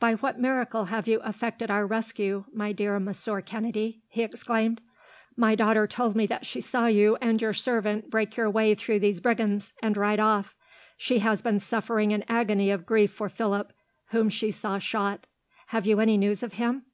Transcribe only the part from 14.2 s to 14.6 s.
she